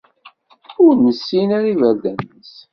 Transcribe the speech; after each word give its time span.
Ur 0.85 0.93
nessin 0.97 1.49
ara 1.57 1.69
iberdan-is. 1.73 2.53